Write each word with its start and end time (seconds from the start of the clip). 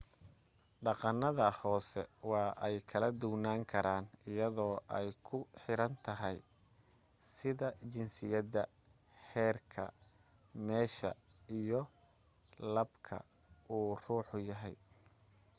dhaqanada 0.85 1.45
hoose 1.59 2.01
waa 2.31 2.49
ay 2.65 2.75
kala 2.89 3.09
duwanan 3.21 3.59
karaan 3.71 4.05
ayado 4.29 4.67
ay 4.97 5.07
ku 5.27 5.37
xiran 5.61 5.93
tahay 6.05 6.37
da'da 7.43 7.67
jinsiyada 7.93 8.63
heerka 9.29 9.83
meesha 10.65 11.11
iyo 11.59 11.81
labka 12.75 13.15
uu 13.75 13.89
ruuxa 14.03 14.37
yahay 14.49 14.75